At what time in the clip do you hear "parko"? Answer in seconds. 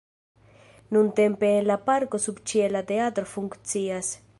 1.91-2.23